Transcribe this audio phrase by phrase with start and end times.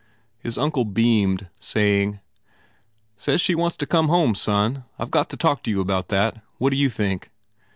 [0.39, 2.21] His uncle beamed saying,
[3.17, 4.83] "Says she wants to come home, son.
[4.97, 6.41] I ve got to talk to you about that.
[6.59, 7.29] Whatd you think?"